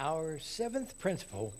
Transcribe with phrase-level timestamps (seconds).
[0.00, 1.52] Our seventh principle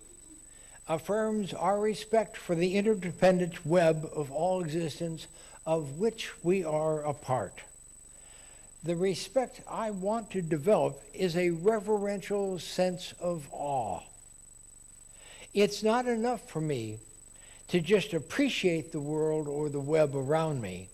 [0.88, 5.26] affirms our respect for the interdependent web of all existence
[5.66, 7.54] of which we are a part.
[8.84, 14.02] The respect I want to develop is a reverential sense of awe.
[15.52, 16.98] It's not enough for me
[17.68, 20.88] to just appreciate the world or the web around me.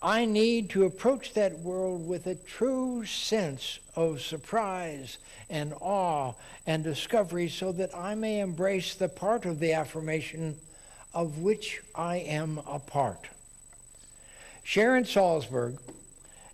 [0.00, 5.18] I need to approach that world with a true sense of surprise
[5.50, 6.34] and awe
[6.66, 10.56] and discovery so that I may embrace the part of the affirmation
[11.12, 13.26] of which I am a part.
[14.62, 15.78] Sharon Salzberg,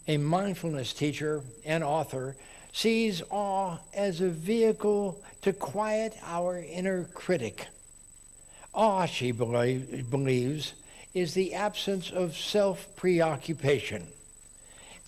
[0.08, 2.36] a mindfulness teacher and author,
[2.72, 7.66] sees awe as a vehicle to quiet our inner critic.
[8.72, 10.72] Awe, she believes,
[11.14, 14.06] is the absence of self preoccupation.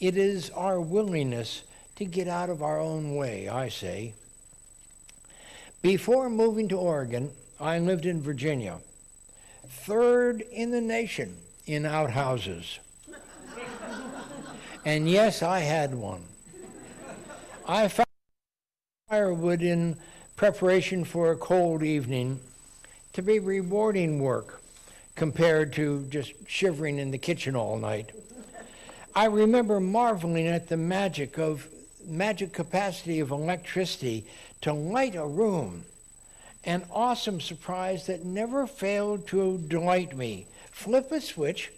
[0.00, 1.64] It is our willingness
[1.96, 4.14] to get out of our own way, I say.
[5.82, 7.30] Before moving to Oregon,
[7.60, 8.78] I lived in Virginia,
[9.68, 11.36] third in the nation
[11.66, 12.78] in outhouses.
[14.84, 16.22] and yes, I had one.
[17.66, 18.06] I found
[19.08, 19.96] firewood in
[20.36, 22.38] preparation for a cold evening
[23.12, 24.60] to be rewarding work
[25.16, 28.12] compared to just shivering in the kitchen all night.
[29.14, 31.66] I remember marveling at the magic of
[32.06, 34.26] magic capacity of electricity
[34.60, 35.84] to light a room.
[36.64, 40.46] An awesome surprise that never failed to delight me.
[40.70, 41.72] Flip a switch,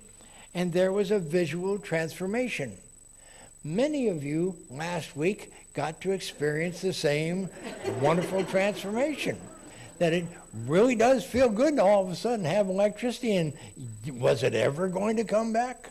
[0.55, 2.77] and there was a visual transformation.
[3.63, 7.49] Many of you last week got to experience the same
[8.01, 9.39] wonderful transformation
[9.99, 10.25] that it
[10.67, 13.37] really does feel good to all of a sudden have electricity.
[13.37, 13.53] And
[14.13, 15.91] was it ever going to come back?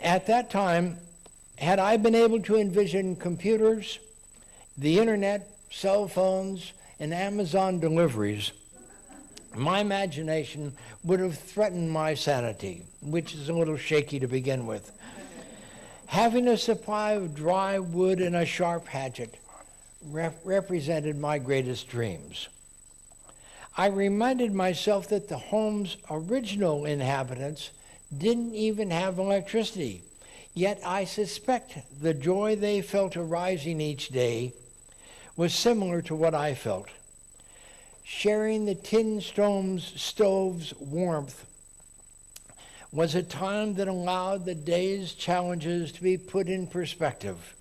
[0.00, 0.98] At that time,
[1.56, 3.98] had I been able to envision computers,
[4.76, 8.52] the internet, cell phones, and Amazon deliveries,
[9.54, 10.72] my imagination
[11.04, 14.92] would have threatened my sanity, which is a little shaky to begin with.
[16.06, 19.34] Having a supply of dry wood and a sharp hatchet
[20.04, 22.48] rep- represented my greatest dreams.
[23.76, 27.70] I reminded myself that the home's original inhabitants
[28.16, 30.02] didn't even have electricity,
[30.54, 34.52] yet I suspect the joy they felt arising each day
[35.36, 36.88] was similar to what I felt.
[38.02, 41.44] Sharing the tin stove's, stove's warmth
[42.90, 47.54] was a time that allowed the day's challenges to be put in perspective.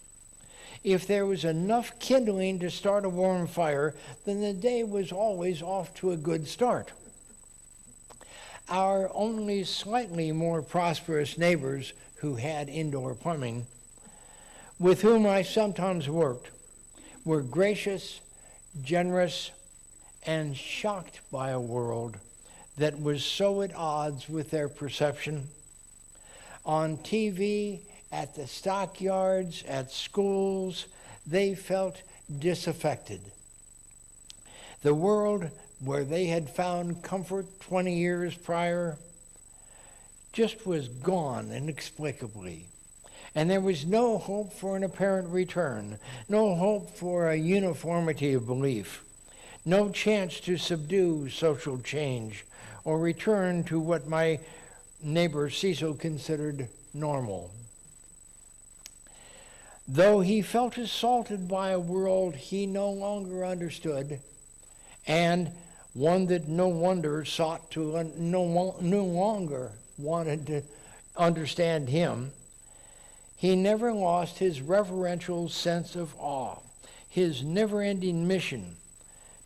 [0.84, 3.96] If there was enough kindling to start a warm fire,
[4.26, 6.92] then the day was always off to a good start.
[8.70, 13.66] Our only slightly more prosperous neighbors who had indoor plumbing,
[14.80, 16.50] with whom I sometimes worked,
[17.26, 18.20] were gracious,
[18.82, 19.52] generous,
[20.26, 22.18] and shocked by a world
[22.78, 25.48] that was so at odds with their perception.
[26.66, 27.80] On TV,
[28.12, 30.86] at the stockyards, at schools,
[31.26, 32.02] they felt
[32.40, 33.22] disaffected.
[34.82, 38.98] The world where they had found comfort 20 years prior
[40.34, 42.66] just was gone inexplicably.
[43.36, 48.48] And there was no hope for an apparent return, no hope for a uniformity of
[48.48, 49.04] belief,
[49.66, 52.46] no chance to subdue social change
[52.84, 54.40] or return to what my
[55.04, 57.52] neighbor Cecil considered normal.
[59.88, 64.20] Though he felt assaulted by a world he no longer understood,
[65.06, 65.52] and
[65.94, 70.62] one that no wonder sought to no, no longer wanted to
[71.16, 72.34] understand him,
[73.38, 76.58] he never lost his reverential sense of awe,
[77.10, 78.76] his never ending mission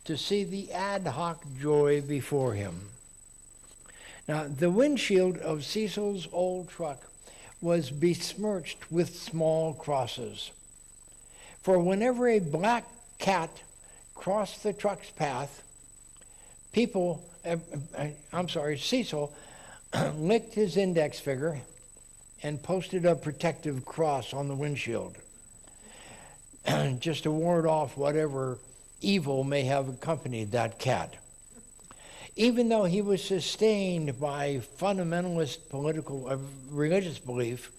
[0.04, 2.88] to see the ad hoc joy before him.
[4.26, 7.11] Now, the windshield of Cecil's old truck
[7.62, 10.50] was besmirched with small crosses.
[11.62, 12.84] For whenever a black
[13.18, 13.50] cat
[14.14, 15.62] crossed the truck's path,
[16.72, 17.56] people, uh,
[18.32, 19.32] I'm sorry, Cecil
[20.16, 21.60] licked his index finger
[22.42, 25.16] and posted a protective cross on the windshield
[26.98, 28.58] just to ward off whatever
[29.00, 31.14] evil may have accompanied that cat
[32.36, 36.36] even though he was sustained by fundamentalist political uh,
[36.70, 37.70] religious belief,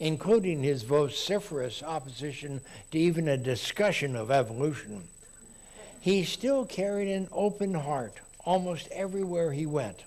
[0.00, 2.60] including his vociferous opposition
[2.90, 5.04] to even a discussion of evolution,
[6.00, 10.02] he still carried an open heart almost everywhere he went.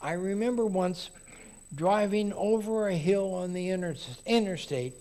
[0.00, 1.10] I remember once
[1.74, 4.94] driving over a hill on the interstate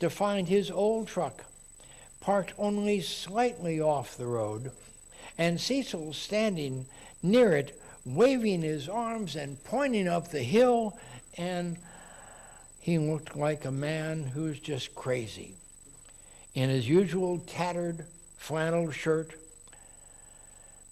[0.00, 1.44] to find his old truck
[2.20, 4.70] parked only slightly off the road,
[5.42, 6.86] and Cecil standing
[7.20, 10.96] near it, waving his arms and pointing up the hill,
[11.36, 11.76] and
[12.78, 15.54] he looked like a man who's just crazy.
[16.54, 18.04] In his usual tattered
[18.38, 19.32] flannel shirt,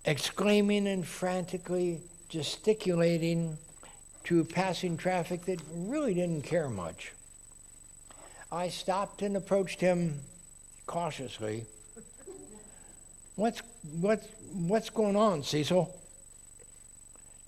[0.04, 3.56] exclaiming and frantically gesticulating
[4.24, 7.12] to passing traffic that really didn't care much.
[8.50, 10.18] I stopped and approached him
[10.88, 11.66] cautiously.
[13.40, 13.62] What's,
[14.00, 15.94] what's, what's going on, Cecil?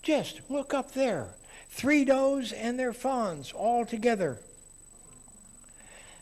[0.02, 1.28] Just look up there.
[1.70, 4.38] Three does and their fawns all together.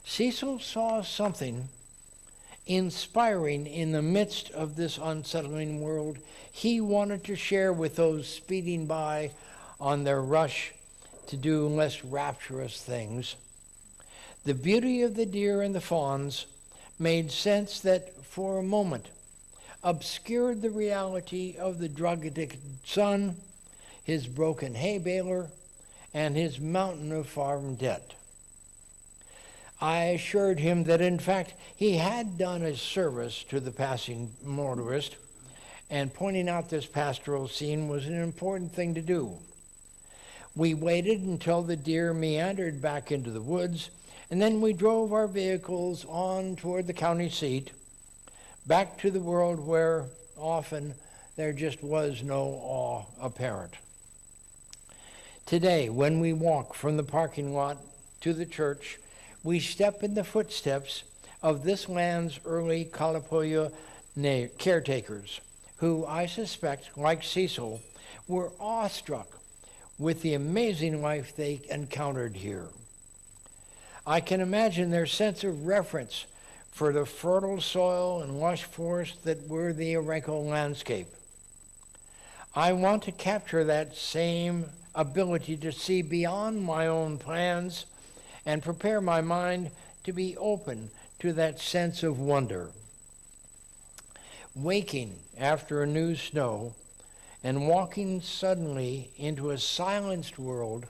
[0.04, 1.68] Cecil saw something
[2.66, 6.18] inspiring in the midst of this unsettling world
[6.52, 9.30] he wanted to share with those speeding by
[9.80, 10.72] on their rush
[11.26, 13.34] to do less rapturous things.
[14.44, 16.46] The beauty of the deer and the fawns
[16.98, 19.06] made sense that for a moment
[19.82, 23.36] obscured the reality of the drug addicted son,
[24.04, 25.48] his broken hay baler,
[26.12, 28.14] and his mountain of farm debt.
[29.80, 35.16] I assured him that in fact he had done a service to the passing motorist,
[35.88, 39.38] and pointing out this pastoral scene was an important thing to do.
[40.54, 43.90] We waited until the deer meandered back into the woods,
[44.30, 47.70] and then we drove our vehicles on toward the county seat,
[48.70, 50.04] back to the world where
[50.38, 50.94] often
[51.34, 53.74] there just was no awe apparent.
[55.44, 57.78] Today, when we walk from the parking lot
[58.20, 59.00] to the church,
[59.42, 61.02] we step in the footsteps
[61.42, 63.72] of this land's early Kalapuya
[64.56, 65.40] caretakers,
[65.78, 67.82] who I suspect, like Cecil,
[68.28, 69.26] were awestruck
[69.98, 72.68] with the amazing life they encountered here.
[74.06, 76.26] I can imagine their sense of reverence
[76.80, 81.08] for the fertile soil and lush forest that were the Areco landscape.
[82.54, 87.84] I want to capture that same ability to see beyond my own plans
[88.46, 89.72] and prepare my mind
[90.04, 90.88] to be open
[91.18, 92.70] to that sense of wonder.
[94.54, 96.74] Waking after a new snow
[97.44, 100.86] and walking suddenly into a silenced world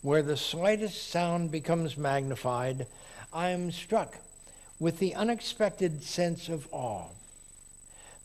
[0.00, 2.86] where the slightest sound becomes magnified,
[3.32, 4.16] I am struck
[4.80, 7.08] with the unexpected sense of awe.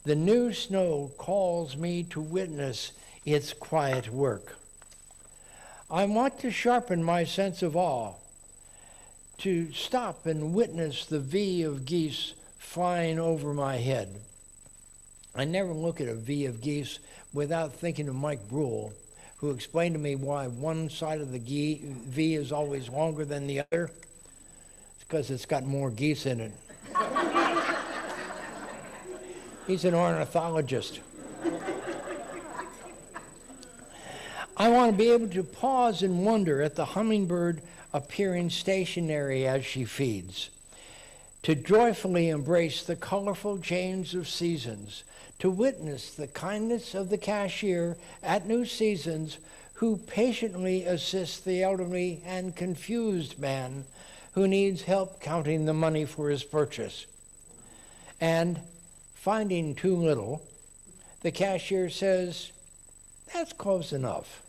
[0.03, 2.91] The new snow calls me to witness
[3.25, 4.57] its quiet work.
[5.89, 8.13] I want to sharpen my sense of awe
[9.39, 14.09] to stop and witness the V of geese flying over my head.
[15.35, 16.99] I never look at a V of geese
[17.33, 18.93] without thinking of Mike Brule,
[19.37, 23.61] who explained to me why one side of the V is always longer than the
[23.61, 23.91] other.
[25.13, 26.51] Because it's got more geese in it.
[29.67, 31.01] He's an ornithologist.
[34.57, 37.61] I want to be able to pause and wonder at the hummingbird
[37.93, 40.49] appearing stationary as she feeds,
[41.43, 45.03] to joyfully embrace the colorful change of seasons,
[45.37, 49.37] to witness the kindness of the cashier at New Seasons
[49.73, 53.85] who patiently assists the elderly and confused man
[54.33, 57.05] who needs help counting the money for his purchase.
[58.19, 58.59] And
[59.15, 60.41] finding too little,
[61.21, 62.51] the cashier says,
[63.33, 64.41] That's close enough.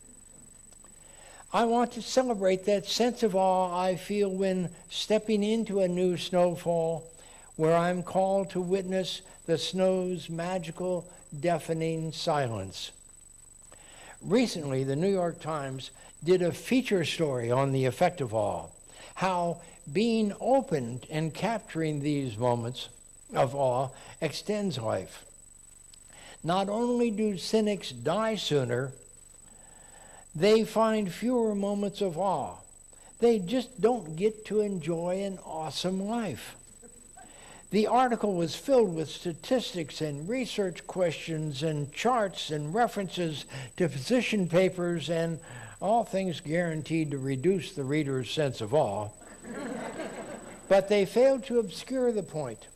[1.53, 6.17] I want to celebrate that sense of awe I feel when stepping into a new
[6.17, 7.09] snowfall
[7.57, 11.07] where I'm called to witness the snow's magical,
[11.39, 12.91] deafening silence.
[14.21, 15.91] Recently, the New York Times
[16.25, 18.67] did a feature story on the effect of awe,
[19.15, 19.61] how
[19.93, 22.89] being open and capturing these moments
[23.35, 23.89] of awe
[24.21, 25.25] extends life.
[26.43, 28.93] Not only do cynics die sooner,
[30.35, 32.57] they find fewer moments of awe.
[33.21, 36.57] They just don't get to enjoy an awesome life.
[37.71, 44.49] The article was filled with statistics and research questions and charts and references to position
[44.49, 45.41] papers and
[45.81, 49.09] all things guaranteed to reduce the reader's sense of awe.
[50.69, 52.67] But they failed to obscure the point.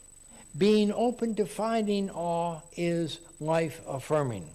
[0.57, 4.49] Being open to finding awe is life affirming.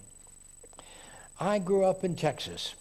[1.40, 2.75] I grew up in Texas.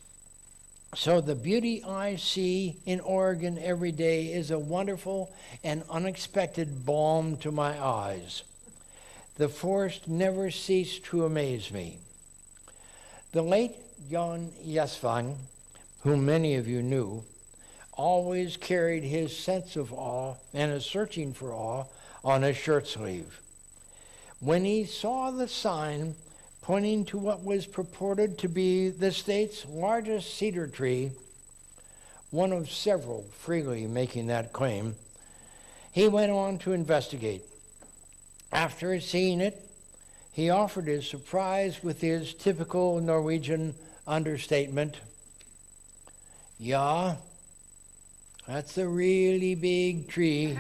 [0.95, 5.33] So the beauty I see in Oregon every day is a wonderful
[5.65, 8.43] and unexpected balm to my eyes.
[9.37, 11.99] The forest never ceased to amaze me.
[13.33, 13.73] The late
[14.11, 15.37] Jan Yesvang,
[16.03, 17.25] whom many of you knew,
[17.93, 21.85] always carried his sense of awe and a searching for awe
[22.25, 23.41] on his shirt sleeve.
[24.41, 26.15] When he saw the sign
[26.63, 31.11] pointing to what was purported to be the state's largest cedar tree,
[32.31, 34.95] one of several freely making that claim,
[35.93, 37.43] he went on to investigate.
[38.53, 39.61] After seeing it,
[40.33, 43.75] he offered his surprise with his typical Norwegian
[44.07, 44.97] understatement.
[46.59, 47.17] Yeah,
[48.47, 50.59] that's a really big tree.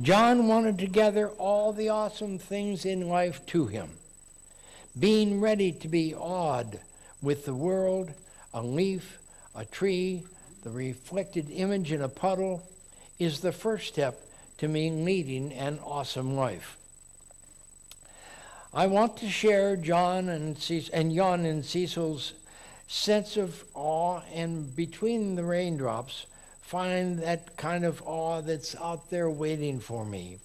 [0.00, 3.90] John wanted to gather all the awesome things in life to him.
[4.98, 6.80] Being ready to be awed
[7.20, 8.10] with the world,
[8.54, 9.18] a leaf,
[9.54, 10.22] a tree,
[10.62, 12.66] the reflected image in a puddle,
[13.18, 14.20] is the first step
[14.58, 16.76] to me leading an awesome life.
[18.72, 22.32] I want to share John and, Cecil, and Jan and Cecil's
[22.90, 26.26] sense of awe and between the raindrops
[26.60, 30.38] find that kind of awe that's out there waiting for me.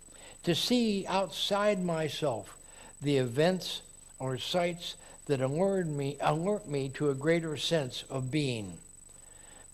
[0.44, 2.56] To see outside myself
[3.02, 3.82] the events
[4.20, 8.78] or sights that alert me, alert me to a greater sense of being.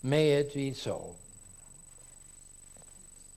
[0.02, 1.14] May it be so.